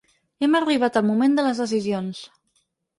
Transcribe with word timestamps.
Hem 0.45 0.57
arribat 0.59 0.97
al 1.03 1.07
moment 1.11 1.37
de 1.39 1.47
les 1.51 1.65
decisions. 1.67 2.27